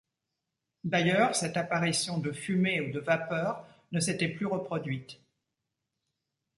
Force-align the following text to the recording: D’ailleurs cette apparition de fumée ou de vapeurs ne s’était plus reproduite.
D’ailleurs 0.83 1.35
cette 1.35 1.57
apparition 1.57 2.17
de 2.17 2.31
fumée 2.31 2.81
ou 2.81 2.91
de 2.91 2.99
vapeurs 2.99 3.67
ne 3.91 3.99
s’était 3.99 4.29
plus 4.29 4.47
reproduite. 4.47 5.19